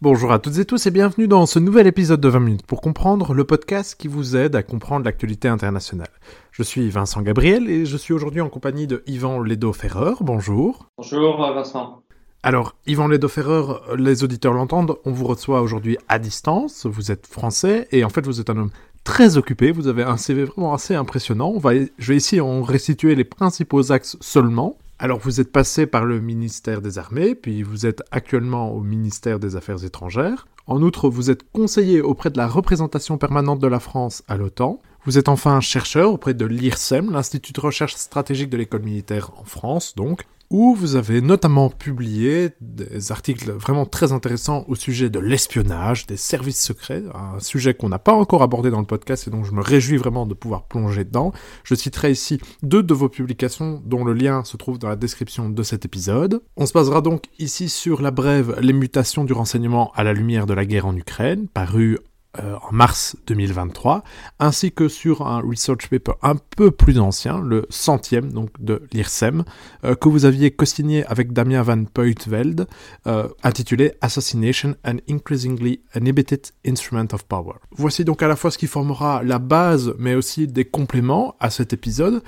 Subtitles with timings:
[0.00, 2.80] Bonjour à toutes et tous et bienvenue dans ce nouvel épisode de 20 minutes pour
[2.80, 6.08] comprendre, le podcast qui vous aide à comprendre l'actualité internationale.
[6.50, 10.14] Je suis Vincent Gabriel et je suis aujourd'hui en compagnie de Yvan Ledo-Ferrer.
[10.20, 10.86] Bonjour.
[10.96, 12.02] Bonjour Vincent.
[12.42, 17.88] Alors, Yvan Ledo-Ferrer, les auditeurs l'entendent, on vous reçoit aujourd'hui à distance, vous êtes français
[17.90, 18.70] et en fait vous êtes un homme
[19.02, 21.50] très occupé, vous avez un CV vraiment assez impressionnant.
[21.52, 24.78] On va, je vais ici en restituer les principaux axes seulement.
[25.00, 29.40] Alors vous êtes passé par le ministère des Armées, puis vous êtes actuellement au ministère
[29.40, 30.46] des Affaires étrangères.
[30.68, 34.80] En outre, vous êtes conseiller auprès de la représentation permanente de la France à l'OTAN.
[35.04, 39.44] Vous êtes enfin chercheur auprès de l'IRSEM, l'Institut de recherche stratégique de l'école militaire en
[39.44, 45.18] France, donc où vous avez notamment publié des articles vraiment très intéressants au sujet de
[45.18, 49.30] l'espionnage, des services secrets, un sujet qu'on n'a pas encore abordé dans le podcast et
[49.30, 51.32] dont je me réjouis vraiment de pouvoir plonger dedans.
[51.64, 55.50] Je citerai ici deux de vos publications dont le lien se trouve dans la description
[55.50, 56.42] de cet épisode.
[56.56, 60.46] On se basera donc ici sur la brève Les mutations du renseignement à la lumière
[60.46, 61.98] de la guerre en Ukraine, paru
[62.40, 64.02] euh, en mars 2023,
[64.38, 69.44] ainsi que sur un research paper un peu plus ancien, le centième donc de l'IRSEM,
[69.84, 72.66] euh, que vous aviez co-signé avec Damien Van Puytveld,
[73.06, 77.54] euh, intitulé Assassination and Increasingly Inhibited Instrument of Power.
[77.72, 81.50] Voici donc à la fois ce qui formera la base, mais aussi des compléments à
[81.50, 82.22] cet épisode.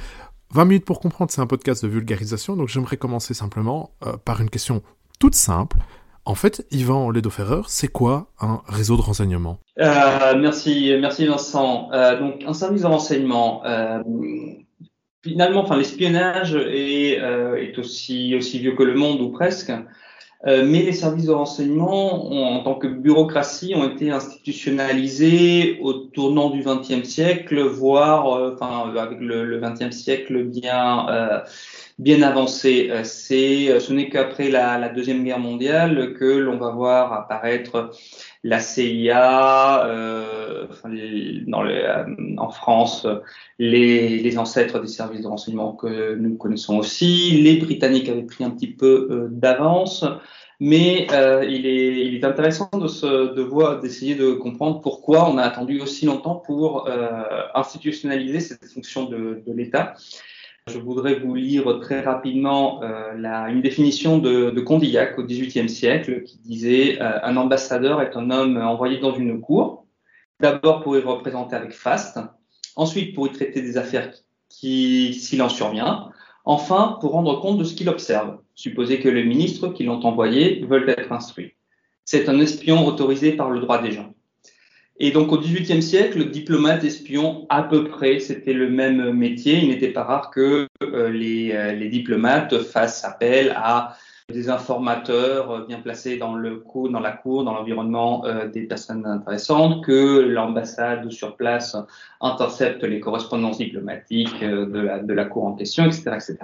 [0.53, 3.93] 20 minutes pour comprendre, c'est un podcast de vulgarisation, donc j'aimerais commencer simplement
[4.25, 4.83] par une question
[5.21, 5.77] toute simple.
[6.25, 9.59] En fait, Yvan Ledoferrer, c'est quoi un réseau de renseignement?
[9.79, 11.89] Euh, Merci, merci Vincent.
[11.93, 13.65] Euh, donc, un service de renseignement.
[13.65, 14.03] Euh,
[15.23, 19.73] finalement, enfin, l'espionnage est, aussi vieux que le monde ou presque.
[20.45, 26.63] mais les services de renseignement, en tant que bureaucratie, ont été institutionnalisés au tournant du
[26.63, 31.07] XXe siècle, voire, enfin, avec le XXe siècle bien
[32.01, 32.89] bien avancé.
[32.91, 37.13] Euh, c'est, euh, ce n'est qu'après la, la, Deuxième Guerre mondiale que l'on va voir
[37.13, 37.91] apparaître
[38.43, 40.67] la CIA, euh,
[41.47, 42.05] dans le, euh,
[42.39, 43.07] en France,
[43.59, 47.43] les, les, ancêtres des services de renseignement que nous connaissons aussi.
[47.43, 50.05] Les Britanniques avaient pris un petit peu d'avance.
[50.63, 55.27] Mais euh, il, est, il, est, intéressant de, se, de voir, d'essayer de comprendre pourquoi
[55.31, 56.87] on a attendu aussi longtemps pour
[57.55, 59.95] institutionnaliser cette fonction de, de l'État.
[60.67, 66.39] Je voudrais vous lire très rapidement euh, une définition de, Condillac au XVIIIe siècle qui
[66.39, 69.87] disait euh, un ambassadeur est un homme envoyé dans une cour,
[70.39, 72.19] d'abord pour y représenter avec faste,
[72.77, 74.13] ensuite pour y traiter des affaires
[74.49, 76.11] qui, s'il en survient,
[76.45, 80.65] enfin pour rendre compte de ce qu'il observe, supposer que les ministres qui l'ont envoyé
[80.67, 81.55] veulent être instruits.
[82.05, 84.13] C'est un espion autorisé par le droit des gens.
[85.03, 89.57] Et donc au XVIIIe siècle, diplomate, espion, à peu près, c'était le même métier.
[89.57, 93.97] Il n'était pas rare que euh, les, euh, les, diplomates fassent appel à
[94.29, 99.07] des informateurs euh, bien placés dans le cours, dans la cour, dans l'environnement des personnes
[99.07, 101.75] intéressantes, que l'ambassade sur place
[102.21, 106.37] intercepte les correspondances diplomatiques de la, de la cour en question, etc., etc.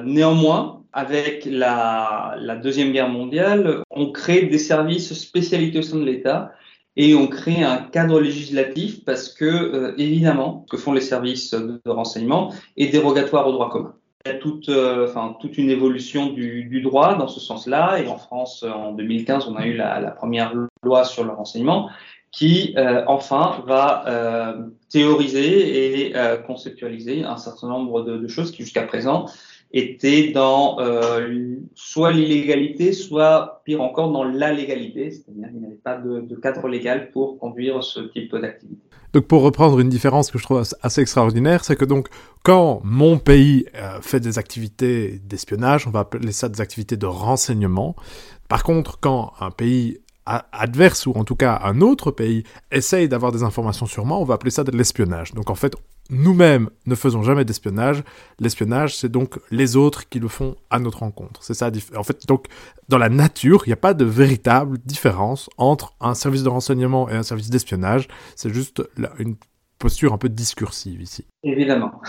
[0.00, 6.04] Néanmoins, avec la, la Deuxième Guerre mondiale, on crée des services spécialisés au sein de
[6.04, 6.52] l'État
[6.96, 11.80] et on crée un cadre législatif parce que, euh, évidemment, que font les services de
[11.90, 13.94] renseignement est dérogatoire au droit commun.
[14.26, 17.98] Il y a toute, euh, enfin, toute une évolution du, du droit dans ce sens-là,
[18.00, 21.90] et en France, en 2015, on a eu la, la première loi sur le renseignement
[22.30, 26.14] qui, euh, enfin, va euh, théoriser et
[26.46, 29.26] conceptualiser un certain nombre de, de choses qui, jusqu'à présent,
[29.74, 35.74] était dans euh, soit l'illégalité, soit pire encore dans la légalité, c'est-à-dire qu'il n'y avait
[35.74, 38.80] pas de, cadre légal pour conduire ce type d'activité.
[39.12, 42.08] Donc pour reprendre une différence que je trouve assez extraordinaire, c'est que donc
[42.44, 47.06] quand mon pays euh, fait des activités d'espionnage, on va appeler ça des activités de
[47.06, 47.96] renseignement.
[48.48, 53.32] Par contre, quand un pays adverse ou en tout cas un autre pays essaye d'avoir
[53.32, 55.34] des informations sur moi, on va appeler ça de l'espionnage.
[55.34, 55.74] Donc en fait,
[56.10, 58.04] nous-mêmes ne faisons jamais d'espionnage.
[58.38, 61.42] L'espionnage, c'est donc les autres qui le font à notre rencontre.
[61.42, 61.70] C'est ça.
[61.96, 62.46] En fait, donc
[62.88, 67.08] dans la nature, il n'y a pas de véritable différence entre un service de renseignement
[67.08, 68.08] et un service d'espionnage.
[68.36, 68.82] C'est juste
[69.18, 69.36] une
[69.78, 71.24] posture un peu discursive ici.
[71.42, 72.00] Évidemment.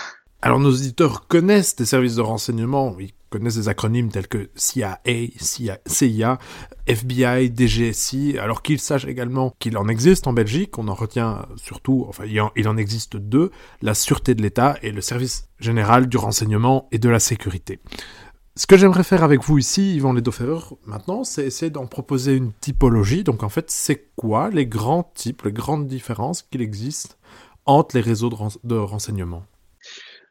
[0.42, 5.02] Alors nos auditeurs connaissent des services de renseignement, ils connaissent des acronymes tels que CIA,
[5.86, 6.40] CIA,
[6.88, 12.06] FBI, DGSI, alors qu'ils sachent également qu'il en existe en Belgique, on en retient surtout,
[12.08, 12.24] enfin
[12.56, 13.52] il en existe deux,
[13.82, 17.80] la Sûreté de l'État et le Service général du renseignement et de la sécurité.
[18.58, 22.54] Ce que j'aimerais faire avec vous ici, Yvan Ledoferrer, maintenant, c'est essayer d'en proposer une
[22.54, 23.26] typologie.
[23.26, 27.18] Donc en fait, c'est quoi les grands types, les grandes différences qu'il existe
[27.66, 28.30] entre les réseaux
[28.64, 29.44] de, renseignement?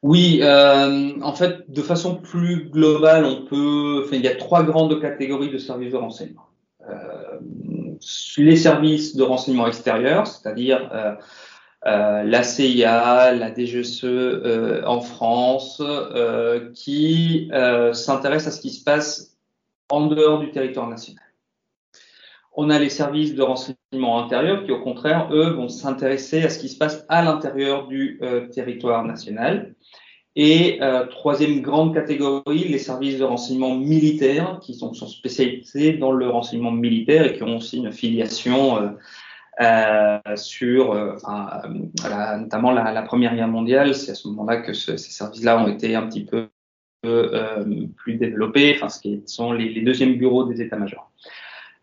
[0.04, 4.02] Oui, euh, en fait, de façon plus globale, on peut.
[4.04, 6.46] Enfin, il y a trois grandes catégories de services de renseignement.
[6.90, 7.38] Euh,
[8.36, 10.90] les services de renseignement extérieur, c'est-à-dire
[11.86, 15.82] euh, la CIA, la DGSE euh, en France,
[16.74, 17.50] qui
[17.94, 19.38] s'intéressent à ce qui se passe
[19.88, 21.24] en dehors du territoire national.
[22.52, 26.58] On a les services de renseignement intérieur qui, au contraire, eux, vont s'intéresser à ce
[26.58, 28.20] qui se passe à l'intérieur du
[28.52, 29.74] territoire national.
[30.36, 30.80] Et
[31.10, 37.26] troisième grande catégorie, les services de renseignement militaires qui sont, spécialisés dans le renseignement militaire
[37.26, 38.94] et qui ont aussi une filiation
[39.60, 43.94] euh, sur euh, euh, notamment la, Première Guerre mondiale.
[43.94, 46.48] C'est à ce moment-là que ce, ces services-là ont été un petit peu
[47.06, 47.64] euh,
[47.96, 51.12] plus développés, enfin, ce qui sont les, les deuxièmes bureaux des états-majors.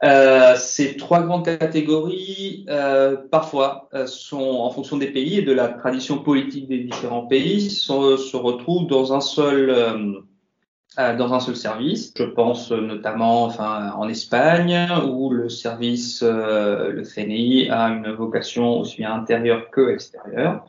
[0.04, 5.68] Euh, ces trois grandes catégories, euh, parfois, sont en fonction des pays et de la
[5.70, 10.22] tradition politique des différents pays, sont, se retrouvent dans un seul
[11.00, 12.14] euh, dans un seul service.
[12.18, 18.80] Je pense notamment enfin, en Espagne où le service, euh, le CNI, a une vocation
[18.80, 20.66] aussi bien intérieure que extérieure.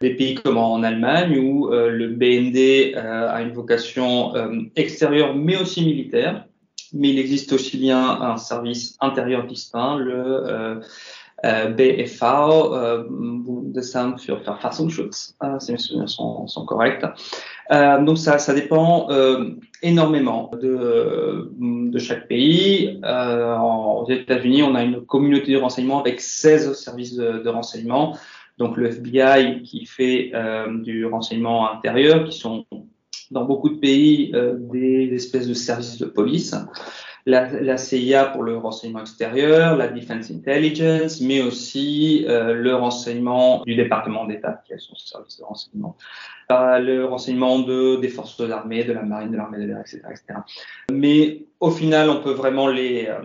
[0.00, 4.32] Des pays comme en Allemagne où euh, le BND a une vocation
[4.74, 6.46] extérieure mais aussi militaire.
[6.92, 10.80] Mais il existe aussi bien un service intérieur distinct, le
[11.44, 17.04] euh, BFV, euh, Bundesamt für Verfassungsschutz, euh, si mes souvenirs sont, sont corrects.
[17.70, 19.50] Euh, donc ça, ça dépend euh,
[19.82, 22.98] énormément de, de chaque pays.
[23.04, 28.16] Euh, aux États-Unis, on a une communauté de renseignement avec 16 services de, de renseignement.
[28.58, 30.32] Donc le FBI qui fait
[30.82, 32.66] du renseignement intérieur, qui sont
[33.30, 36.54] dans beaucoup de pays des espèces de services de police
[37.28, 43.62] la, la, CIA pour le renseignement extérieur, la Defense Intelligence, mais aussi euh, le renseignement
[43.64, 45.96] du département d'État, qui est son service de renseignement,
[46.50, 49.80] euh, le renseignement de, des forces de l'armée, de la marine, de l'armée de l'air,
[49.80, 50.40] etc., etc.
[50.90, 53.20] Mais au final, on peut vraiment les, euh,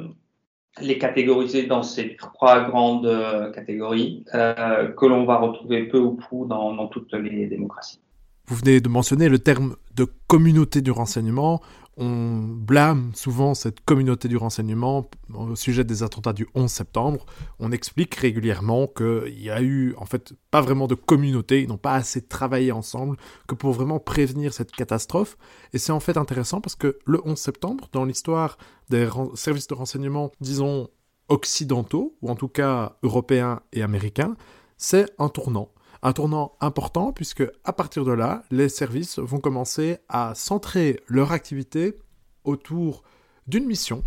[0.81, 6.15] les catégoriser dans ces trois grandes euh, catégories euh, que l'on va retrouver peu ou
[6.15, 8.02] prou dans, dans toutes les démocraties.
[8.47, 11.61] Vous venez de mentionner le terme de communauté du renseignement
[11.95, 17.25] on blâme souvent cette communauté du renseignement au sujet des attentats du 11 septembre.
[17.59, 21.77] On explique régulièrement qu'il y a eu en fait pas vraiment de communauté, ils n'ont
[21.77, 23.17] pas assez travaillé ensemble
[23.47, 25.37] que pour vraiment prévenir cette catastrophe.
[25.73, 28.57] Et c'est en fait intéressant parce que le 11 septembre, dans l'histoire
[28.89, 30.89] des services de renseignement, disons
[31.29, 34.35] occidentaux, ou en tout cas européens et américains,
[34.77, 35.69] c'est un tournant
[36.03, 41.31] un tournant important puisque à partir de là, les services vont commencer à centrer leur
[41.31, 41.97] activité
[42.43, 43.03] autour
[43.47, 44.03] d'une mission.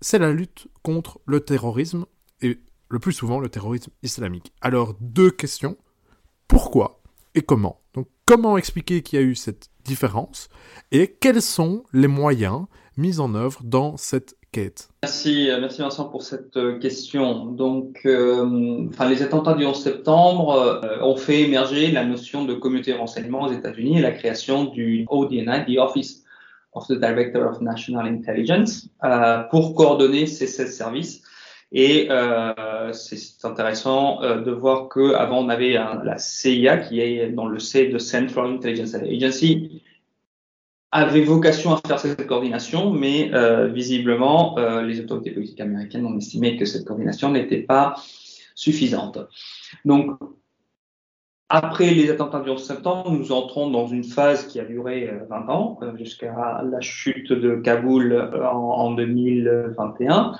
[0.00, 2.04] C'est la lutte contre le terrorisme
[2.42, 2.60] et
[2.90, 4.52] le plus souvent le terrorisme islamique.
[4.60, 5.76] Alors deux questions.
[6.46, 7.00] Pourquoi
[7.34, 7.80] et comment?
[7.94, 10.50] Donc comment expliquer qu'il y a eu cette différence?
[10.92, 14.36] Et quels sont les moyens mis en œuvre dans cette
[15.02, 17.46] Merci, euh, merci Vincent pour cette euh, question.
[17.46, 22.54] Donc, euh, enfin, les attentats du 11 septembre euh, ont fait émerger la notion de
[22.54, 26.22] communauté de renseignement aux États-Unis et la création du ODNI, the Office
[26.72, 31.22] of the Director of National Intelligence, euh, pour coordonner ces 16 services.
[31.72, 32.08] Et
[32.92, 37.58] c'est intéressant de voir que avant on avait un, la CIA qui est dans le
[37.58, 39.82] C de Central Intelligence Agency
[40.94, 46.16] avait vocation à faire cette coordination, mais euh, visiblement, euh, les autorités politiques américaines ont
[46.16, 47.96] estimé que cette coordination n'était pas
[48.54, 49.18] suffisante.
[49.84, 50.16] Donc,
[51.48, 55.36] après les attentats du 11 septembre, nous entrons dans une phase qui a duré 20
[55.36, 60.32] euh, ans, jusqu'à la chute de Kaboul en, en 2021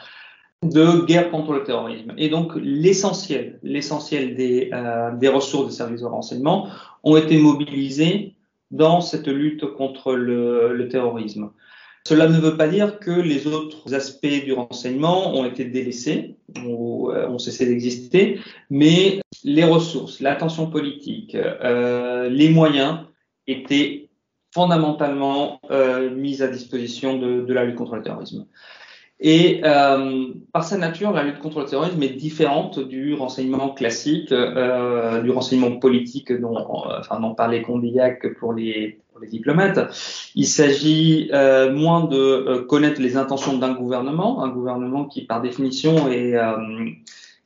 [0.63, 2.15] de guerre contre le terrorisme.
[2.17, 4.71] Et donc l'essentiel, l'essentiel des,
[5.19, 6.69] des ressources des services de renseignement
[7.03, 8.34] ont été mobilisées
[8.75, 11.51] dans cette lutte contre le, terrorisme.
[12.07, 17.11] Cela ne veut pas dire que les autres aspects du renseignement ont été délaissés ou
[17.11, 22.99] euh, ont cessé d'exister, mais les ressources, l'attention politique, euh, les moyens
[23.47, 24.11] étaient
[24.53, 28.47] fondamentalement euh, mis à disposition de, la lutte contre le terrorisme.
[29.21, 34.33] Et euh, par sa nature, la lutte contre le terrorisme est différente du renseignement classique,
[34.33, 39.79] euh, du renseignement politique dont, enfin, dont parlait Condillac pour les, pour les diplomates.
[40.35, 45.41] Il s'agit euh, moins de euh, connaître les intentions d'un gouvernement, un gouvernement qui par
[45.41, 46.91] définition est, euh,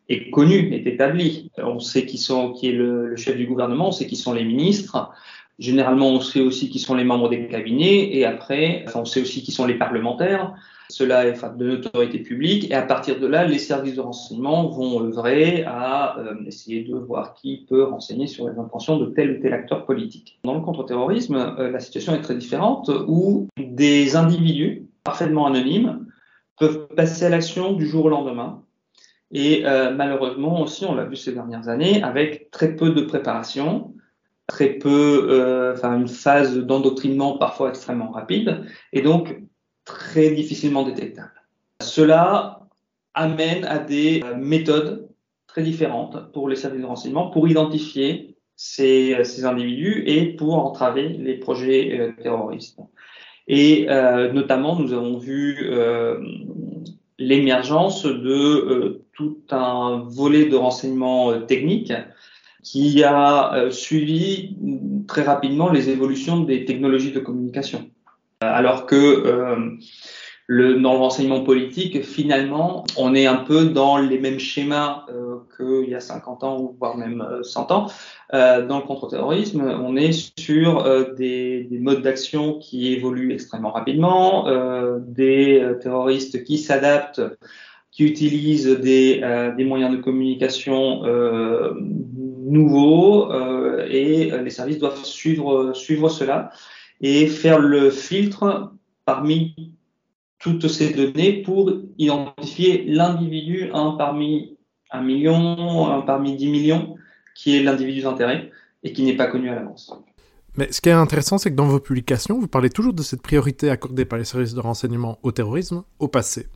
[0.09, 1.51] est connu, est établi.
[1.59, 4.33] On sait qui, sont, qui est le, le chef du gouvernement, on sait qui sont
[4.33, 5.11] les ministres.
[5.59, 9.43] Généralement, on sait aussi qui sont les membres des cabinets et après, on sait aussi
[9.43, 10.55] qui sont les parlementaires.
[10.91, 15.03] Cela est de l'autorité publique et à partir de là, les services de renseignement vont
[15.03, 19.43] œuvrer à euh, essayer de voir qui peut renseigner sur les intentions de tel ou
[19.43, 20.41] tel acteur politique.
[20.45, 26.07] Dans le contre-terrorisme, euh, la situation est très différente où des individus parfaitement anonymes
[26.59, 28.63] peuvent passer à l'action du jour au lendemain.
[29.31, 33.93] Et euh, malheureusement aussi, on l'a vu ces dernières années, avec très peu de préparation,
[34.47, 38.65] très peu, enfin une phase d'endoctrinement parfois extrêmement rapide,
[38.95, 39.37] et donc
[39.89, 41.33] très difficilement détectable.
[41.81, 42.61] Cela
[43.15, 45.09] amène à des euh, méthodes
[45.47, 51.09] très différentes pour les services de renseignement pour identifier ces, euh, individus et pour entraver
[51.09, 52.79] les projets euh, terroristes.
[53.51, 53.87] Et
[54.35, 55.71] notamment, nous avons vu
[57.19, 61.95] l'émergence de tout un volet de renseignement technique
[62.63, 64.55] qui a suivi
[65.07, 67.89] très rapidement les évolutions des technologies de communication.
[68.41, 69.77] Alors que euh,
[70.51, 75.37] le, dans le renseignement politique, finalement, on est un peu dans les mêmes schémas euh,
[75.57, 77.87] qu'il y a 50 ans, ou voire même 100 euh, ans.
[78.33, 80.85] Euh, dans le contre-terrorisme, on est sur
[81.17, 84.47] des, des, modes d'action qui évoluent extrêmement rapidement,
[85.07, 87.21] des terroristes qui s'adaptent,
[87.91, 89.21] qui utilisent des,
[89.59, 91.03] moyens de communication
[92.47, 93.31] nouveaux,
[93.87, 96.53] et les services doivent suivre cela
[97.01, 98.73] et faire le filtre
[99.05, 99.55] parmi
[100.39, 104.59] toutes ces données pour identifier l'individu, un parmi
[104.91, 106.97] un million, un parmi dix millions,
[107.35, 108.51] qui est l'individu d'intérêt
[108.83, 109.93] et qui n'est pas connu à l'avance.
[110.57, 113.23] Mais ce qui est intéressant, c'est que dans vos publications, vous parlez toujours de cette
[113.23, 116.49] priorité accordée par les services de renseignement au terrorisme au passé.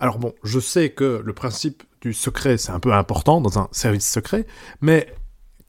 [0.00, 3.68] Alors bon, je sais que le principe du secret, c'est un peu important dans un
[3.70, 4.46] service secret,
[4.80, 5.06] mais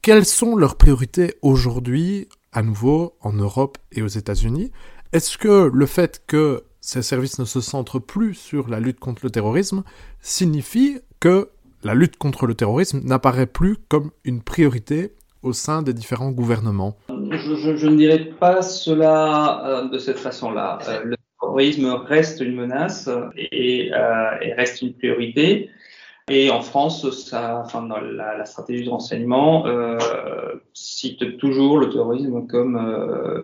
[0.02, 4.72] quelles sont leurs priorités aujourd'hui à nouveau en Europe et aux États-Unis.
[5.12, 9.20] Est-ce que le fait que ces services ne se centrent plus sur la lutte contre
[9.24, 9.84] le terrorisme
[10.20, 11.50] signifie que
[11.84, 16.96] la lutte contre le terrorisme n'apparaît plus comme une priorité au sein des différents gouvernements?
[17.10, 20.78] Je, ne dirais pas cela euh, de cette façon-là.
[20.88, 23.90] Euh, le terrorisme reste une menace euh, et
[24.56, 25.68] reste une priorité.
[26.28, 29.96] Et en France, ça, enfin, la, stratégie de renseignement euh,
[30.74, 33.42] cite toujours le terrorisme comme euh,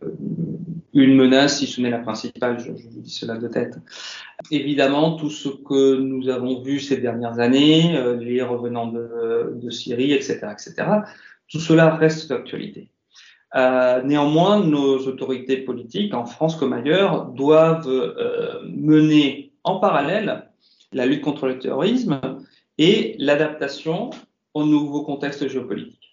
[0.93, 2.59] une menace, si ce n'est la principale.
[2.59, 3.79] Je, vous dis cela de tête.
[4.51, 9.71] Évidemment, tout ce que nous avons vu ces dernières années, euh, les revenants de, de,
[9.71, 10.75] Syrie, etc., etc.,
[11.49, 12.89] tout cela reste d'actualité.
[13.55, 20.49] Euh, néanmoins, nos autorités politiques, en France comme ailleurs, doivent euh, mener en parallèle
[20.93, 22.21] la lutte contre le terrorisme
[22.79, 24.11] et l'adaptation
[24.55, 26.13] au nouveau contexte géopolitique.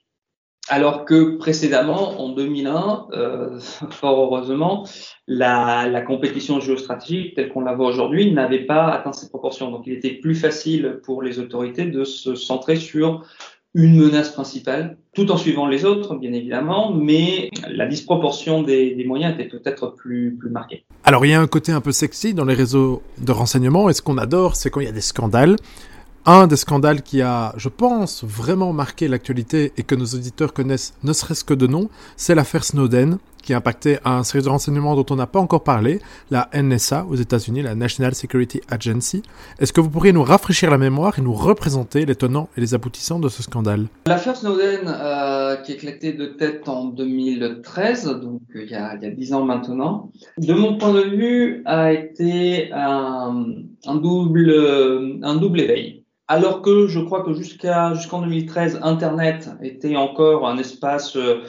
[0.72, 4.88] Alors que précédemment, en 2001, euh, fort heureusement,
[5.28, 9.72] la, compétition géostratégique telle qu'on la voit aujourd'hui n'avait pas atteint ses proportions.
[9.72, 13.26] Donc il était plus facile pour les autorités de se centrer sur
[13.76, 19.06] une menace principale, tout en suivant les autres, bien évidemment, mais la disproportion des, des
[19.06, 20.86] moyens était peut-être plus, plus marquée.
[21.04, 23.94] Alors il y a un côté un peu sexy dans les réseaux de renseignement, et
[23.94, 25.56] ce qu'on adore, c'est quand il y a des scandales.
[26.32, 30.94] Un des scandales qui a, je pense, vraiment marqué l'actualité et que nos auditeurs connaissent
[31.04, 34.96] ne serait-ce que de nom, c'est l'affaire Snowden, qui a impacté un service de renseignement
[34.96, 39.24] dont on n'a pas encore parlé, la NSA aux États-Unis, la National Security Agency.
[39.58, 42.76] Est-ce que vous pourriez nous rafraîchir la mémoire et nous représenter les tenants et les
[42.76, 43.88] aboutissants de ce scandale?
[44.06, 49.46] L'affaire Snowden, euh, qui éclatait de tête en 2013, donc euh, il y a ans
[49.46, 53.46] maintenant, de mon point de vue, a été un,
[53.88, 61.18] un double éveil alors que je crois que jusqu'en 2013, Internet était encore un espace
[61.18, 61.42] euh,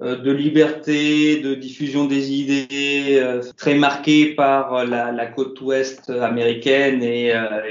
[0.00, 7.32] de liberté, de diffusion des idées, euh, très marqué par la, côte ouest américaine et,
[7.32, 7.62] euh,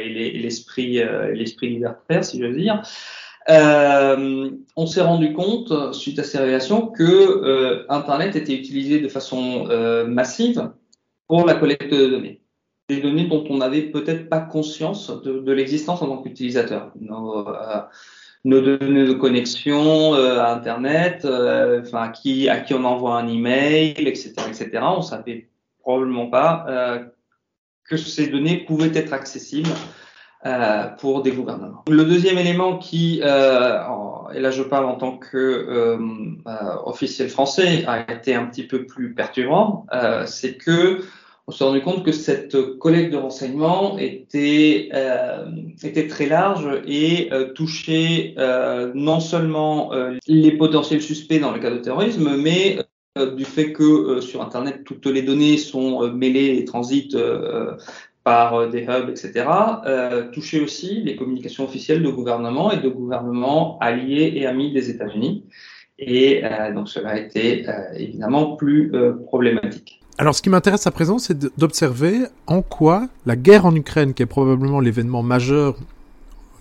[0.41, 1.03] l'esprit
[1.34, 2.82] l'esprit libertaire, si je veux dire.
[3.50, 9.65] Euh, on s'est rendu compte, suite à ces révélations, que Internet était utilisé de façon
[10.08, 10.72] massive
[11.27, 12.43] pour la collecte de données
[12.90, 16.92] des données dont on n'avait peut-être pas conscience de, l'existence en tant qu'utilisateur.
[17.00, 17.82] Nos, euh,
[18.44, 24.34] données de connexion euh, à Internet, euh, enfin à qui on envoie un email, etc.,
[24.48, 24.70] etc.
[24.82, 25.50] On savait
[25.80, 26.66] probablement pas
[27.86, 29.70] que ces données pouvaient être accessibles
[31.00, 31.84] pour des gouvernements.
[31.90, 35.98] Le deuxième élément qui, et là je parle en tant que
[36.86, 39.86] officiel français, a été un petit peu plus perturbant,
[40.25, 41.02] c'est que
[41.48, 45.46] on s'est rendu compte que cette collecte de renseignements était, euh,
[46.10, 49.92] très large et euh, touchait euh, non seulement
[50.28, 52.80] les potentiels suspects dans le cas de terrorisme, mais
[53.36, 57.18] du fait que sur Internet, toutes les données sont mêlées et transitent
[58.24, 59.46] par des hubs, etc.,
[60.32, 65.46] toucher aussi les communications officielles de gouvernement et de gouvernements alliés et amis des États-Unis.
[66.00, 66.42] Et
[66.74, 68.92] donc cela a été évidemment plus
[69.28, 70.02] problématique.
[70.24, 74.24] Alors, ce qui m'intéresse à présent, c'est d'observer en quoi la guerre en Ukraine, qui
[74.24, 75.75] est probablement l'événement majeur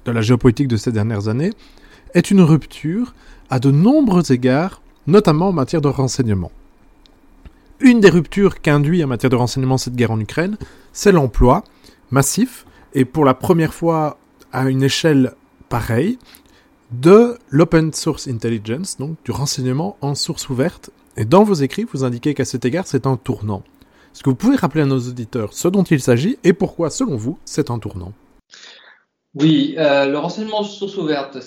[0.04, 1.52] de la géopolitique de ces dernières années,
[2.12, 3.14] est une rupture
[3.50, 6.50] à de nombreux égards, notamment en matière de renseignement.
[7.78, 10.56] Une des ruptures qu'induit en matière de renseignement cette guerre en Ukraine,
[10.92, 11.62] c'est l'emploi
[12.10, 14.18] massif, et pour la première fois
[14.52, 15.34] à une échelle
[15.68, 16.18] pareille,
[16.90, 22.04] de l'open source intelligence, donc du renseignement en source ouverte et dans vos écrits, vous
[22.04, 23.62] indiquez qu'à cet égard, c'est un tournant.
[24.14, 27.16] Est-ce que vous pouvez rappeler à nos auditeurs ce dont il s'agit et pourquoi, selon
[27.16, 28.12] vous, c'est un tournant?
[29.34, 31.38] Oui, euh, le renseignement source ouverte,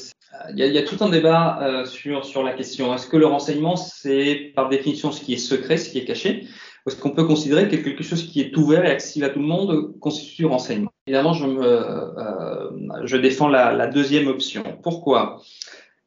[0.55, 2.93] il y, a, tout un débat euh, sur, la question.
[2.93, 6.47] Est-ce que le renseignement, c'est par définition ce qui est secret, ce qui est caché?
[6.85, 9.39] Ou est-ce qu'on peut considérer que quelque chose qui est ouvert et accessible à tout
[9.39, 10.91] le monde constitue renseignement?
[11.07, 14.63] Évidemment, je, euh, défends la deuxième option.
[14.83, 15.41] Pourquoi?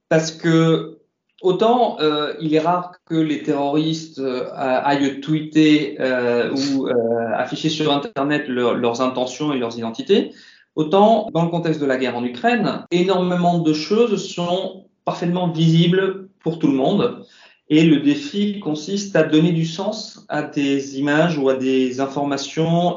[0.09, 0.98] Parce que
[1.40, 6.88] Autant euh, il est rare que les terroristes euh, aillent tweeter euh, ou
[7.35, 10.33] afficher sur Internet leurs intentions et leurs identités,
[10.75, 16.28] autant dans le contexte de la guerre en Ukraine, énormément de choses sont parfaitement visibles
[16.40, 17.25] pour tout le monde.
[17.71, 22.97] Et le défi consiste à donner du sens à des images ou à des informations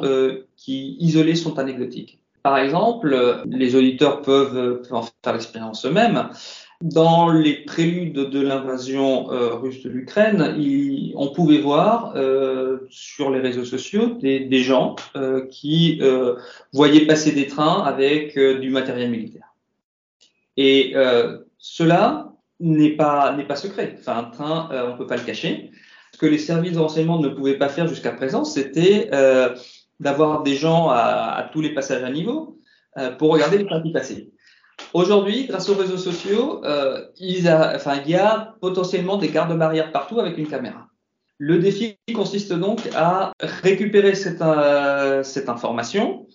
[0.56, 2.20] qui, isolées, sont anecdotiques.
[2.42, 6.30] Par exemple, les auditeurs peuvent en faire l'expérience eux-mêmes.
[6.82, 10.56] Dans les préludes de l'invasion euh, russe de l'Ukraine,
[11.16, 16.36] on pouvait voir euh, sur les réseaux sociaux des, gens euh, qui euh,
[16.74, 19.54] voyaient passer des trains avec euh, du matériel militaire.
[20.58, 20.94] Et
[21.58, 23.96] cela n'est pas, pas secret.
[24.00, 25.72] Enfin, un train, on ne peut pas le cacher.
[26.12, 29.10] Ce que les services de renseignement ne pouvaient pas faire jusqu'à présent, c'était
[30.00, 32.60] d'avoir des gens à, à, tous les passages à niveau
[33.18, 34.28] pour regarder les trains qui passaient.
[34.94, 40.20] Aujourd'hui, grâce aux réseaux sociaux, euh, il, enfin, il y a potentiellement des gardes-barrières partout
[40.20, 40.88] avec une caméra.
[41.38, 46.28] Le défi consiste donc à récupérer cette, euh, cette information,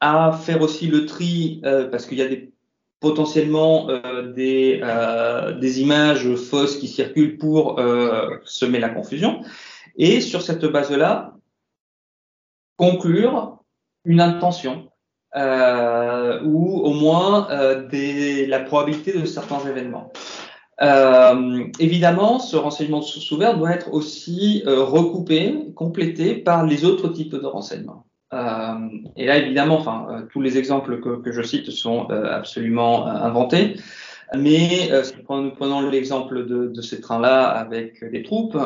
[0.00, 2.52] à faire aussi le tri, euh, parce qu'il y a des,
[2.98, 7.78] potentiellement euh, des, euh, des images fausses qui circulent pour
[8.44, 9.42] semer la confusion,
[9.96, 11.36] et sur cette base-là,
[12.76, 13.58] conclure
[14.04, 14.91] une intention
[15.36, 20.12] euh, ou au moins euh, des, la probabilité de certains événements.
[20.80, 26.84] Euh, évidemment, ce renseignement de source ouverte doit être aussi euh, recoupé, complété par les
[26.84, 28.06] autres types de renseignements.
[28.32, 33.06] Euh, et là, évidemment, enfin, euh, tous les exemples que, que je cite sont absolument
[33.06, 33.76] inventés.
[34.34, 38.56] Mais si nous prenons l'exemple de, de, ces trains-là avec des troupes,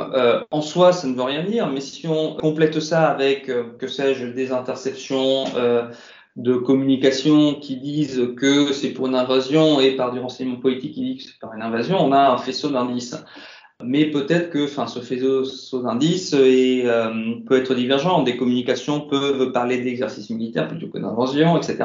[0.52, 1.66] en soi, ça ne veut rien dire.
[1.66, 5.44] Mais si on complète ça avec, que sais-je, des interceptions
[6.36, 11.02] de communication qui disent que c'est pour une invasion et par du renseignement politique qui
[11.02, 13.16] dit que c'est par une invasion, on a un faisceau d'indices.
[13.82, 17.10] Mais peut-être que enfin, ce faisceau d'indices euh,
[17.46, 18.22] peut être divergent.
[18.22, 21.84] Des communications peuvent parler d'exercices militaires plutôt que d'invasion, etc.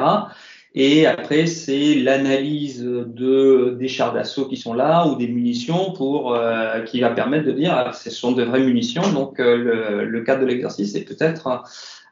[0.74, 6.34] Et après, c'est l'analyse de des chars d'assaut qui sont là ou des munitions pour
[6.34, 9.12] euh, qui va permettre de dire ah, ce sont de vraies munitions.
[9.12, 11.60] Donc euh, le, le cadre de l'exercice est peut-être euh,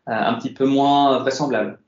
[0.06, 1.78] un petit peu moins vraisemblable.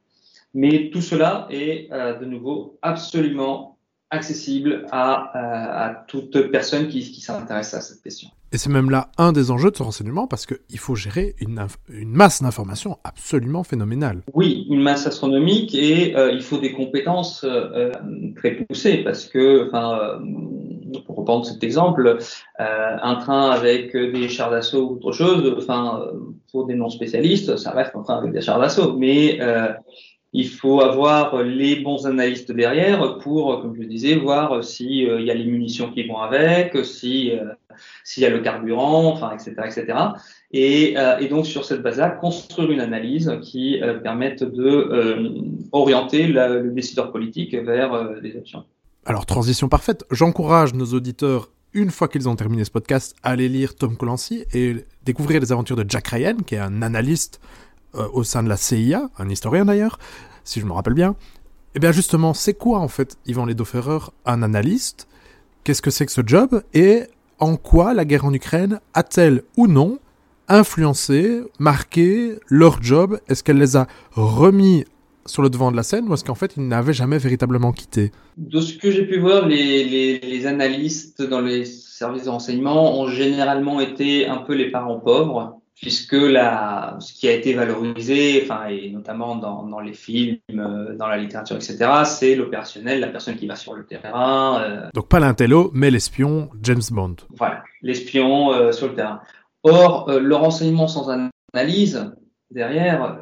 [0.54, 3.78] Mais tout cela est euh, de nouveau absolument
[4.10, 8.28] accessible à, euh, à toute personne qui, qui s'intéresse à cette question.
[8.54, 11.66] Et c'est même là un des enjeux de ce renseignement parce qu'il faut gérer une,
[11.88, 14.20] une masse d'informations absolument phénoménale.
[14.34, 17.46] Oui, une masse astronomique et euh, il faut des compétences
[18.36, 20.20] très poussées parce que, enfin,
[21.06, 22.18] pour reprendre cet exemple,
[22.58, 26.04] un train avec des chars d'assaut ou autre chose, enfin,
[26.50, 29.38] pour des non spécialistes, ça reste un train avec des chars d'assaut, mais
[30.34, 35.30] il faut avoir les bons analystes derrière pour, comme je disais, voir si euh, y
[35.30, 37.44] a les munitions qui vont avec, si euh,
[38.02, 39.98] s'il y a le carburant, enfin, etc., etc.
[40.52, 46.70] Et, euh, et donc sur cette base-là, construire une analyse qui permette de orienter le
[46.70, 48.64] décideur politique vers des options.
[49.04, 50.04] Alors transition parfaite.
[50.10, 54.44] J'encourage nos auditeurs une fois qu'ils ont terminé ce podcast, à aller lire Tom Clancy
[54.52, 57.40] et découvrir les aventures de Jack Ryan, qui est un analyste
[57.94, 59.98] euh, au sein de la CIA, un historien d'ailleurs,
[60.44, 61.10] si je me rappelle bien.
[61.10, 65.08] Et eh bien justement, c'est quoi en fait, Yvan Ledoferrer, un analyste?
[65.64, 66.62] Qu'est-ce que c'est que ce job?
[66.74, 67.04] Et
[67.38, 69.98] en quoi la guerre en Ukraine a-t-elle ou non
[70.48, 73.18] influencé, marqué leur job?
[73.28, 74.84] Est-ce qu'elle les a remis
[75.26, 78.12] sur le devant de la scène ou est-ce qu'en fait il n'avait jamais véritablement quitté?
[78.36, 83.00] De ce que j'ai pu voir, les, les, les, analystes dans les services de renseignement
[83.00, 88.40] ont généralement été un peu les parents pauvres, puisque la, ce qui a été valorisé,
[88.44, 93.08] enfin, et notamment dans, dans les films, euh, dans la littérature, etc., c'est l'opérationnel, la
[93.08, 94.62] personne qui va sur le terrain.
[94.62, 97.16] Euh, Donc pas l'intello, mais l'espion James Bond.
[97.30, 99.20] Voilà, l'espion euh, sur le terrain.
[99.64, 101.08] Or, le renseignement sans
[101.54, 102.12] analyse,
[102.50, 103.20] derrière,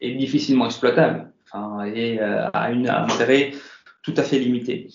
[0.00, 3.52] est difficilement exploitable enfin, et a une, un intérêt
[4.02, 4.88] tout à fait limité.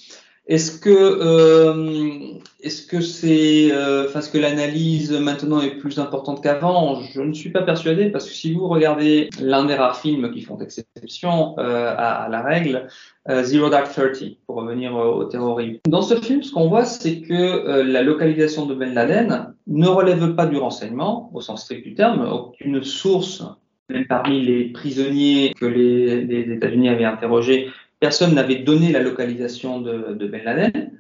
[0.48, 6.42] Est-ce que euh, est-ce que c'est euh, enfin, ce que l'analyse maintenant est plus importante
[6.42, 7.02] qu'avant?
[7.02, 10.42] Je ne suis pas persuadé parce que si vous regardez l'un des rares films qui
[10.42, 12.88] font exception euh, à, la règle,
[13.30, 15.80] euh, Zero Dark Thirty, pour revenir au terrorisme.
[15.88, 19.88] Dans ce film, ce qu'on voit, c'est que euh, la localisation de Ben Laden ne
[19.88, 22.28] relève pas du renseignement au sens strict du terme.
[22.30, 23.44] Aucune source,
[23.90, 27.70] même parmi les prisonniers que les États-Unis avaient interrogés,
[28.04, 30.92] Personne n'avait donné la localisation de, Ben Laden.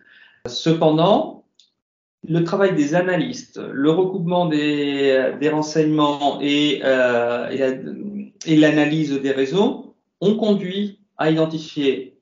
[0.47, 1.43] Cependant,
[2.25, 7.49] le travail des analystes, le recoupement des, renseignements euh,
[8.45, 12.15] et, l'analyse des réseaux ont conduit à identifier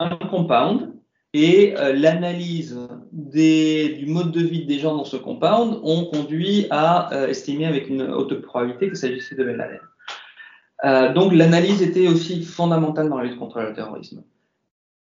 [0.00, 0.92] un compound
[1.32, 2.78] et euh, l'analyse
[3.12, 7.88] du mode de vie des gens dans ce compound ont conduit à euh, estimer avec
[7.88, 9.80] une haute probabilité qu'il s'agissait de Ben Laden.
[10.84, 14.22] Euh, donc l'analyse était aussi fondamentale dans la lutte contre le terrorisme.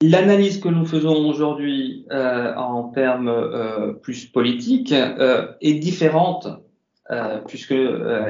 [0.02, 6.48] L'analyse que nous faisons aujourd'hui euh, en termes euh, plus politiques est différente
[7.48, 7.74] puisque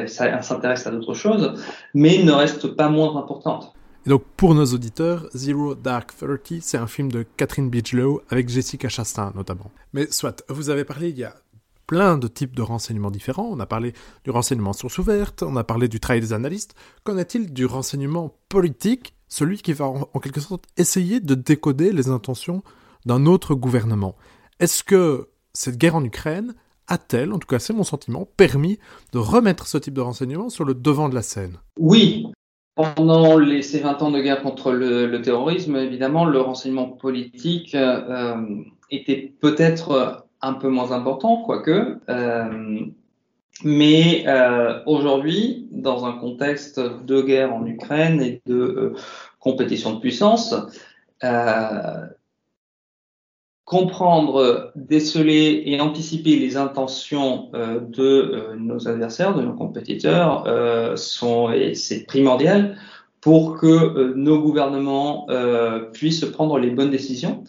[0.06, 1.60] ça s'intéresse à d'autres choses,
[1.96, 3.74] mais ne reste pas moins importante.
[4.06, 8.50] Et donc pour nos auditeurs, Zero Dark Thirty, c'est un film de Catherine Bigelow avec
[8.50, 9.72] Jessica Chastain notamment.
[9.94, 11.34] Mais soit, vous avez parlé il y a
[11.88, 13.50] plein de types de renseignements différents.
[13.50, 13.94] On a parlé
[14.26, 16.76] du renseignement source ouverte, on a parlé du travail des analystes.
[17.04, 22.10] Qu'en est-il du renseignement politique, celui qui va en, quelque sorte essayer de décoder les
[22.10, 22.62] intentions
[23.06, 24.16] d'un autre gouvernement?
[24.60, 26.54] Est-ce que cette guerre en Ukraine
[26.88, 28.80] a-t-elle, en tout cas c'est mon sentiment, permis
[29.14, 31.58] de remettre ce type de renseignement sur le devant de la scène?
[31.80, 32.28] Oui,
[32.76, 38.36] pendant ces 20 ans de guerre contre le, terrorisme, évidemment, le renseignement politique euh,
[38.92, 41.98] était peut-être un peu moins important, quoique.
[42.10, 42.80] Euh,
[43.64, 48.96] mais euh, aujourd'hui, dans un contexte de guerre en Ukraine et de euh,
[49.40, 50.56] compétition de puissance,
[53.66, 60.46] comprendre, déceler et anticiper les intentions de nos adversaires, de nos compétiteurs,
[60.98, 62.78] sont c'est primordial
[63.20, 65.28] pour que nos gouvernements
[65.92, 67.44] puissent prendre les bonnes décisions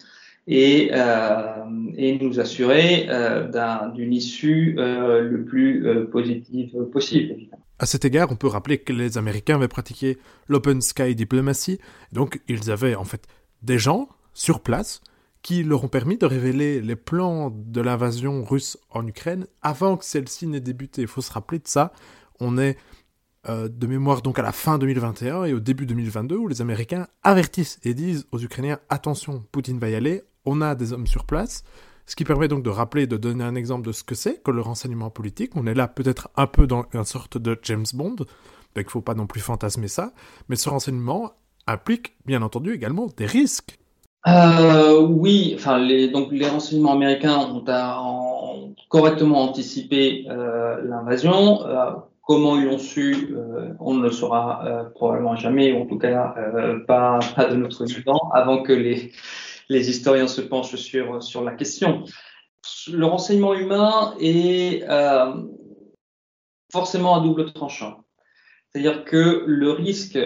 [0.49, 1.63] et, euh,
[1.95, 7.35] et nous assurer euh, d'une issue euh, le plus positive possible.
[7.77, 11.79] À cet égard, on peut rappeler que les Américains avaient pratiqué l'Open Sky Diplomacy,
[12.11, 13.27] donc ils avaient en fait
[13.61, 15.01] des gens sur place
[15.43, 20.03] qui leur ont permis de révéler les plans de l'invasion russe en Ukraine avant que
[20.03, 21.03] celle-ci n'ait débuté.
[21.03, 21.93] Il faut se rappeler de ça.
[22.41, 22.77] On est
[23.47, 27.79] de mémoire donc à la fin 2021 et au début 2022 où les Américains avertissent
[27.83, 31.63] et disent aux Ukrainiens attention, Poutine va y aller, on a des hommes sur place,
[32.05, 34.51] ce qui permet donc de rappeler, de donner un exemple de ce que c'est que
[34.51, 35.51] le renseignement politique.
[35.55, 38.27] On est là peut-être un peu dans une sorte de James Bond, donc
[38.75, 40.11] il ne faut pas non plus fantasmer ça,
[40.47, 41.33] mais ce renseignement
[41.67, 43.79] implique bien entendu également des risques.
[44.27, 51.65] Euh, oui, enfin les, donc les renseignements américains ont, correctement anticipé euh, l'invasion.
[51.65, 51.91] Euh,
[52.23, 53.35] comment ils l'ont su,
[53.79, 56.35] on ne le saura probablement jamais, ou en tout cas
[56.87, 59.11] pas, pas de notre vivant, avant que les,
[59.69, 62.03] les historiens se penchent sur, la question.
[62.91, 65.33] Le renseignement humain est euh,
[66.71, 68.03] forcément à double tranchant.
[68.69, 70.19] C'est-à-dire que le risque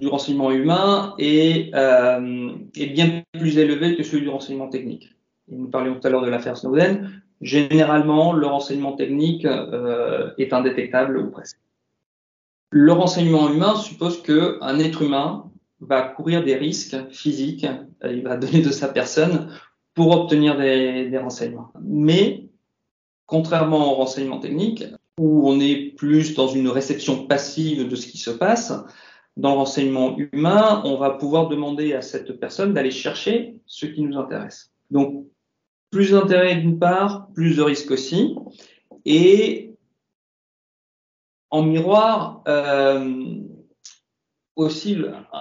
[0.00, 5.10] du renseignement humain est, euh, bien plus élevé que celui du renseignement technique.
[5.48, 7.22] nous parlions tout à l'heure de l'affaire Snowden.
[7.40, 11.58] Généralement, le renseignement technique euh, est indétectable ou presque.
[12.70, 15.51] Le renseignement humain suppose qu'un être humain
[15.82, 17.66] va courir des risques physiques,
[18.04, 19.52] euh, il va donner de sa personne
[19.94, 21.72] pour obtenir des, renseignements.
[21.82, 22.46] Mais,
[23.26, 24.84] contrairement au renseignement technique,
[25.18, 28.72] où on est plus dans une réception passive de ce qui se passe,
[29.36, 34.02] dans le renseignement humain, on va pouvoir demander à cette personne d'aller chercher ce qui
[34.02, 34.72] nous intéresse.
[34.90, 35.26] Donc,
[35.90, 38.34] plus d'intérêt d'une part, plus de risques aussi.
[39.04, 39.74] Et
[41.50, 43.42] en miroir, euh,
[44.56, 44.96] aussi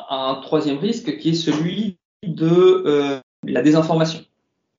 [0.10, 4.22] un troisième risque qui est celui de euh, la désinformation.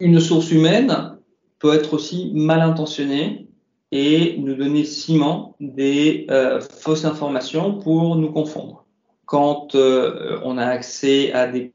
[0.00, 1.18] Une source humaine
[1.58, 3.48] peut être aussi mal intentionnée
[3.90, 8.86] et nous donner ciment des euh, fausses informations pour nous confondre.
[9.26, 11.72] quand euh, on a accès à des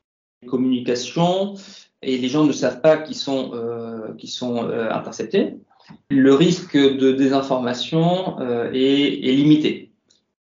[0.47, 1.55] communications
[2.01, 3.51] et les gens ne savent pas qui sont,
[4.19, 5.57] qui sont interceptés,
[6.11, 8.39] le risque de désinformation
[8.71, 9.86] est, limité,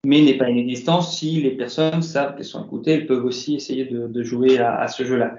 [0.07, 3.85] mais n'est pas inexistant si les personnes savent qu'elles sont écoutées, elles peuvent aussi essayer
[3.85, 5.37] de, jouer à, ce jeu-là.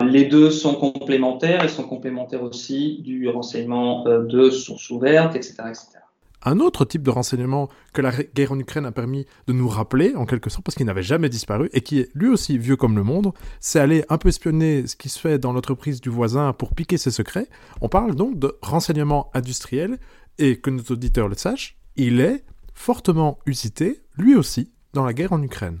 [0.00, 5.54] Les deux sont complémentaires et sont complémentaires aussi du renseignement de sources ouvertes, etc.
[5.68, 6.00] etc
[6.46, 10.14] un autre type de renseignement que la guerre en Ukraine a permis de nous rappeler,
[10.14, 12.96] en quelque sorte, parce qu'il n'avait jamais disparu, et qui est lui aussi vieux comme
[12.96, 16.52] le monde, c'est aller un peu espionner ce qui se fait dans l'entreprise du voisin
[16.52, 17.48] pour piquer ses secrets.
[17.80, 19.98] On parle donc de renseignement industriel,
[20.38, 22.44] et que nos auditeurs le sachent, il est
[22.76, 25.80] fortement usité, lui aussi, dans la guerre en Ukraine.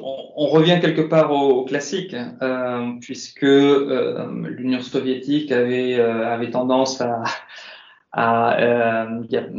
[0.00, 7.02] On, revient quelque part au, classique, euh, puisque euh, l'Union soviétique avait, euh, avait tendance
[8.12, 8.56] à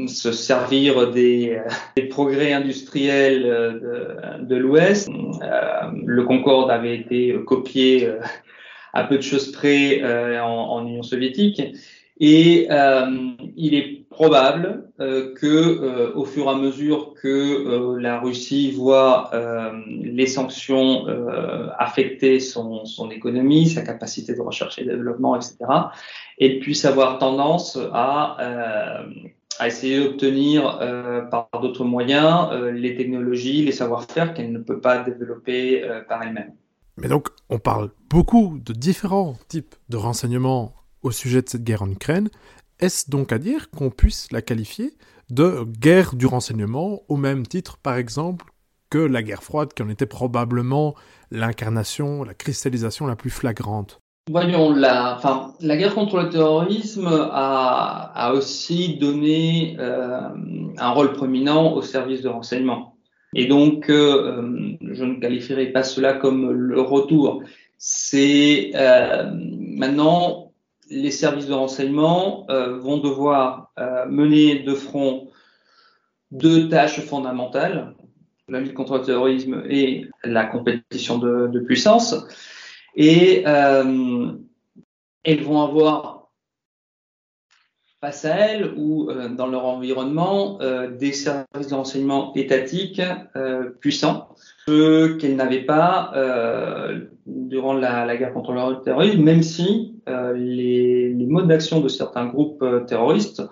[0.08, 1.60] se servir des,
[2.10, 5.10] progrès industriels de, l'Ouest.
[5.10, 8.10] Le Concorde avait été copié
[8.94, 10.02] à peu de choses près
[10.40, 11.62] en, Union soviétique.
[12.24, 12.68] Et
[13.58, 19.32] il est probable que, au fur et à mesure que la Russie voit
[19.88, 21.08] les sanctions
[21.80, 25.58] affecter son, économie, sa capacité de recherche et développement, etc.,
[26.38, 29.04] et puisse avoir tendance à, euh,
[29.66, 35.04] essayer d'obtenir euh, par d'autres moyens euh, les technologies, les savoir-faire qu'elle ne peut pas
[35.04, 36.54] développer euh, par elle-même.
[36.98, 41.82] Mais donc, on parle beaucoup de différents types de renseignements au sujet de cette guerre
[41.82, 42.30] en Ukraine.
[42.80, 44.94] Est-ce donc à dire qu'on puisse la qualifier
[45.30, 48.46] de guerre du renseignement au même titre, par exemple,
[48.90, 50.96] que la guerre froide, qui en était probablement
[51.32, 54.00] l'incarnation, la cristallisation la plus flagrante?
[54.30, 60.30] Voyons, la, enfin, la guerre contre le terrorisme a, aussi donné euh,
[60.78, 62.98] un rôle prominent au service de renseignement.
[63.34, 67.42] Et donc, euh, je ne qualifierai pas cela comme le retour.
[67.78, 70.51] C'est euh, maintenant
[70.92, 75.30] les services de renseignement euh, vont devoir euh, mener de front
[76.32, 77.96] deux tâches fondamentales
[78.48, 82.16] la lutte contre le terrorisme et la compétition de, puissance.
[82.96, 84.34] Et euh,
[85.24, 86.32] elles vont avoir
[88.02, 90.60] face à elles ou dans leur environnement
[91.00, 93.02] des services de renseignement étatiques
[93.80, 96.12] puissants, ceux qu'elles n'avaient pas
[97.26, 102.28] durant la, la, guerre contre le terrorisme, même si les, les, modes d'action de certains
[102.28, 103.44] groupes terroristes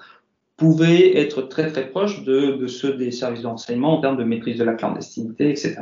[0.59, 4.57] pouvaient être très très proches de, ceux des services de renseignement en termes de maîtrise
[4.57, 5.77] de la clandestinité, etc.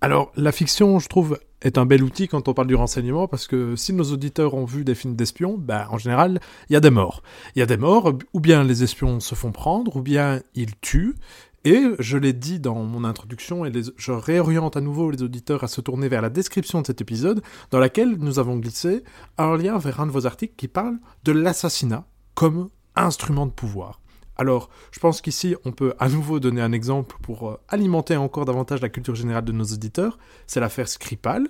[0.00, 3.46] Alors, la fiction, je trouve, est un bel outil quand on parle du renseignement, parce
[3.46, 6.80] que si nos auditeurs ont vu des films d'espions, ben, en général, il y a
[6.80, 7.22] des morts.
[7.54, 10.74] Il y a des morts, ou bien les espions se font prendre, ou bien ils
[10.80, 11.16] tuent.
[11.64, 15.68] Et je l'ai dit dans mon introduction, et je réoriente à nouveau les auditeurs à
[15.68, 19.04] se tourner vers la description de cet épisode, dans laquelle nous avons glissé
[19.36, 24.00] un lien vers un de vos articles qui parle de l'assassinat comme instrument de pouvoir.
[24.38, 28.46] Alors, je pense qu'ici, on peut à nouveau donner un exemple pour euh, alimenter encore
[28.46, 30.18] davantage la culture générale de nos auditeurs.
[30.46, 31.46] C'est l'affaire Skripal.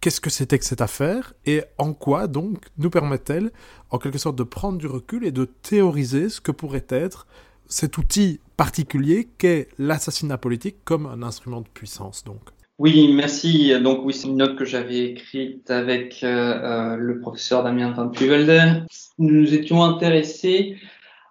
[0.00, 3.52] Qu'est-ce que c'était que cette affaire et en quoi donc nous permet-elle
[3.90, 7.26] en quelque sorte de prendre du recul et de théoriser ce que pourrait être
[7.66, 12.40] cet outil particulier qu'est l'assassinat politique comme un instrument de puissance donc
[12.78, 13.72] oui, merci.
[13.80, 18.08] Donc oui, c'est une note que j'avais écrite avec euh, euh, le professeur Damien Van
[18.08, 18.86] Puvelde.
[19.18, 20.78] Nous nous étions intéressés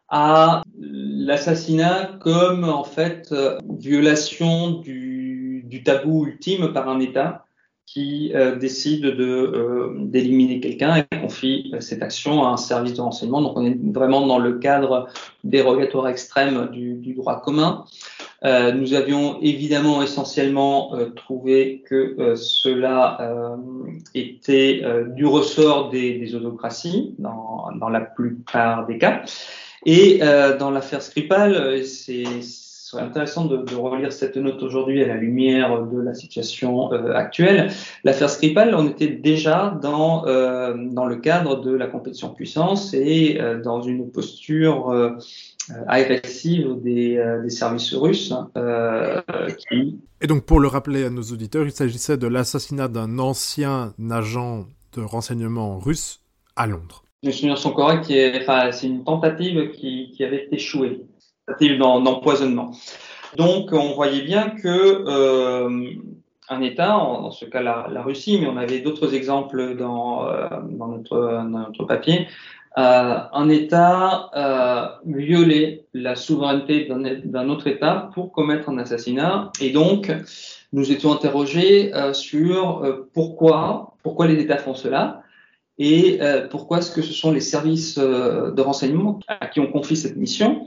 [0.07, 7.45] à l'assassinat comme en fait euh, violation du, tabou ultime par un État
[7.85, 13.01] qui euh, décide de euh, d'éliminer quelqu'un et confie cette action à un service de
[13.01, 13.41] renseignement.
[13.41, 15.07] Donc on est vraiment dans le cadre
[15.43, 17.85] dérogatoire extrême du, du droit commun.
[18.43, 23.57] Euh, nous avions évidemment essentiellement euh, trouvé que euh, cela
[24.15, 24.81] était
[25.15, 29.23] du ressort des, des autocraties dans, dans, la plupart des cas.
[29.85, 32.41] Et euh, dans l'affaire Skripal, euh, c'est
[32.91, 37.13] serait intéressant de, de, relire cette note aujourd'hui à la lumière de la situation euh,
[37.13, 37.71] actuelle.
[38.03, 43.39] L'affaire Skripal, on était déjà dans, euh, dans le cadre de la compétition puissance et
[43.39, 45.15] euh, dans une posture
[45.87, 48.33] agressive des, des, services russes.
[49.69, 49.99] Qui...
[50.19, 54.65] Et donc, pour le rappeler à nos auditeurs, il s'agissait de l'assassinat d'un ancien agent
[54.93, 56.19] de renseignement russe
[56.57, 61.05] à Londres souvenirs sont corrects, enfin, c'est une tentative qui, qui avait échoué,
[61.47, 62.71] tentative d'empoisonnement.
[63.37, 65.95] Donc, on voyait bien que euh,
[66.51, 70.47] un État, en, dans ce cas la, Russie, mais on avait d'autres exemples dans, euh,
[70.69, 72.27] dans, notre, notre, papier,
[72.77, 76.89] euh, un État euh, violait la souveraineté
[77.25, 80.11] d'un autre État pour commettre un assassinat et donc
[80.71, 85.21] nous étions interrogés sur pourquoi, pourquoi les États font cela
[85.77, 90.15] et pourquoi est-ce que ce sont les services de renseignement à qui on confie cette
[90.15, 90.65] mission,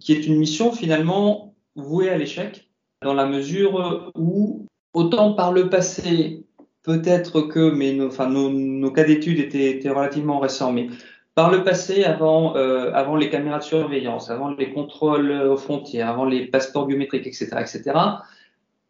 [0.00, 2.68] qui est une mission finalement vouée à l'échec,
[3.02, 6.44] dans la mesure où, autant par le passé,
[6.82, 10.88] peut-être que, mais nos, enfin, nos, cas d'études étaient, étaient, relativement récents, mais
[11.34, 16.08] par le passé, avant, euh, avant les caméras de surveillance, avant les contrôles aux frontières,
[16.08, 17.98] avant les passeports biométriques, etc., etc.,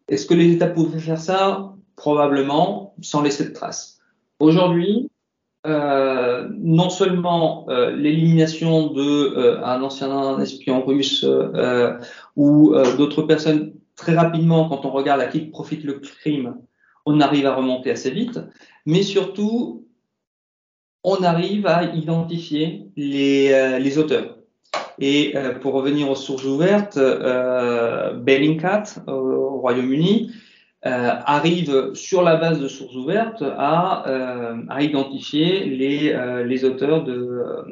[0.08, 1.72] est-ce que les États pouvaient faire ça?
[1.96, 4.00] Probablement, sans laisser de traces.
[4.38, 5.10] Aujourd'hui,
[5.66, 11.24] euh, non seulement euh, l'élimination de euh, ancien espion russe
[12.37, 16.57] ou d'autres personnes très rapidement, quand on regarde à qui profite le crime,
[17.07, 18.40] on arrive à remonter assez vite,
[18.85, 19.87] mais surtout,
[21.03, 24.38] on arrive à identifier les, les auteurs.
[24.98, 30.33] Et pour revenir aux sources ouvertes, Bellingcat au Royaume-Uni
[30.84, 37.04] arrive sur la base de sources ouvertes à, euh, à identifier les, euh, les auteurs
[37.04, 37.14] de,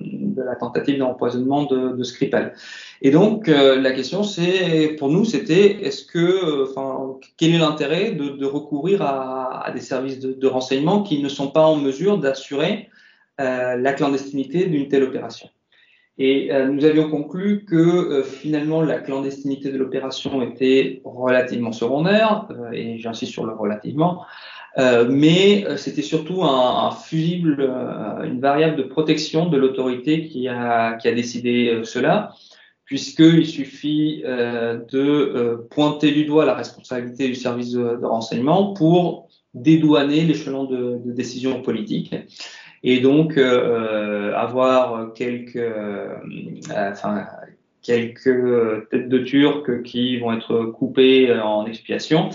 [0.01, 2.55] de, la tentative d'empoisonnement de, de Skripal.
[3.03, 8.31] Et donc la question, c'est pour nous, c'était est-ce que, enfin, quel est l'intérêt de,
[8.31, 12.18] de, recourir à, à des services de, de, renseignement qui ne sont pas en mesure
[12.18, 12.88] d'assurer
[13.38, 15.48] la clandestinité d'une telle opération?
[16.18, 22.46] Et euh, nous avions conclu que euh, finalement la clandestinité de l'opération était relativement secondaire,
[22.51, 24.25] euh, et j'insiste sur le relativement,
[24.79, 27.62] euh, mais euh, c'était surtout un, un fusible,
[28.25, 32.35] une variable de protection de l'autorité qui a, qui a décidé cela,
[32.85, 40.22] puisqu'il suffit de pointer du doigt la responsabilité du service de, de renseignement pour dédouaner
[40.22, 42.14] l'échelon de, de décision politique
[42.83, 46.16] et donc euh, avoir quelques, euh,
[46.71, 47.27] enfin,
[47.83, 52.31] quelques têtes de Turcs qui vont être coupées en expiation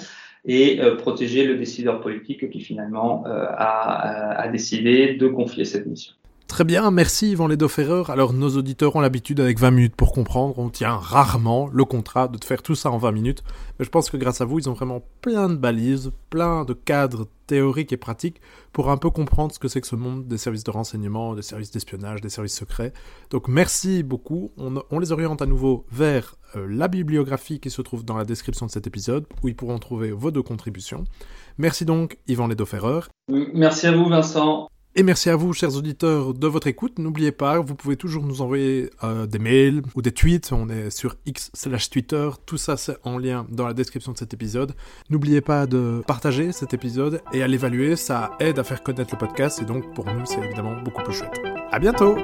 [0.48, 5.86] et euh, protéger le décideur politique qui finalement euh, a, a, décidé de confier cette
[5.86, 6.14] mission.
[6.48, 8.04] Très bien, merci Yvan Ledoferrer.
[8.08, 12.30] Alors nos auditeurs ont l'habitude avec 20 minutes pour comprendre, on tient rarement le contrat
[12.30, 13.44] de faire tout ça en 20 minutes,
[13.78, 16.74] mais je pense que grâce à vous, ils ont vraiment plein de balises, plein de
[16.74, 20.38] cadres théoriques et pratiques pour un peu comprendre ce que c'est que ce monde des
[20.38, 22.94] services de renseignement, des services d'espionnage, des services secrets.
[23.30, 28.06] Donc merci beaucoup, on, les oriente à nouveau vers euh, la bibliographie qui se trouve
[28.06, 31.04] dans la description de cet épisode, où ils pourront trouver vos deux contributions.
[31.58, 33.02] Merci donc Yvan Ledoferrer.
[33.54, 34.70] Merci à vous Vincent.
[35.00, 36.98] Et merci à vous, chers auditeurs, de votre écoute.
[36.98, 40.52] N'oubliez pas, vous pouvez toujours nous envoyer euh, des mails ou des tweets.
[40.52, 42.28] On est sur X slash Twitter.
[42.48, 44.74] Tout ça, c'est en lien dans la description de cet épisode.
[45.12, 47.96] N'oubliez pas de partager cet épisode et à l'évaluer.
[47.96, 51.14] Ça aide à faire connaître le podcast et donc pour nous, c'est évidemment beaucoup plus
[51.14, 51.38] chouette.
[51.72, 52.18] À bientôt!